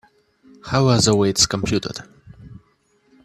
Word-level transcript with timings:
How 0.63 0.87
are 0.87 0.99
the 0.99 1.15
weights 1.15 1.45
computed? 1.45 1.97